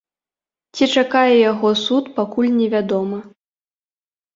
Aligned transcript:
Ці 0.77 0.83
чакае 1.01 1.29
яго 1.51 1.75
суд, 1.85 2.03
пакуль 2.19 2.51
невядома. 2.59 3.19